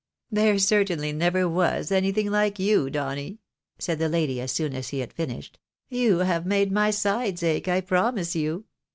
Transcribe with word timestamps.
"There 0.31 0.57
certainly 0.57 1.13
never 1.13 1.47
was 1.47 1.91
anything 1.91 2.31
like 2.31 2.57
you, 2.57 2.89
Donny!" 2.89 3.37
said 3.77 3.99
the 3.99 4.09
lady, 4.09 4.41
as 4.41 4.51
soon 4.51 4.73
as 4.73 4.89
he 4.89 4.97
had 4.97 5.13
finished;" 5.13 5.59
you 6.01 6.21
have 6.21 6.43
made 6.43 6.71
my 6.71 6.89
sides 6.89 7.43
ache, 7.43 7.67
I 7.67 7.81
promise 7.81 8.35
you." 8.35 8.65